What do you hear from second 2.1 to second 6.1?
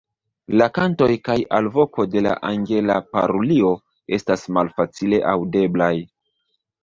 de la Angela parulio estas malfacile aŭdeblaj.